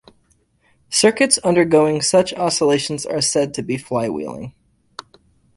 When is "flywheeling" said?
3.77-4.53